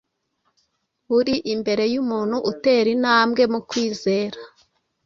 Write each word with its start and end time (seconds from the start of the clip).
buri 1.09 1.35
imbere 1.53 1.83
y’umuntu 1.93 2.37
utera 2.51 2.87
intambwe 2.95 3.43
mu 3.53 3.59
kwizera, 3.69 4.37